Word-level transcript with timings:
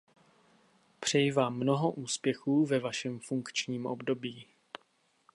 Přeji 0.99 1.31
vám 1.31 1.55
mnoho 1.57 1.91
úspěchů 1.91 2.65
ve 2.65 2.79
vašem 2.79 3.19
funkčním 3.19 3.85
období. 3.85 4.47